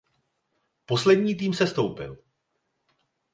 [0.85, 2.17] Poslední tým sestoupil.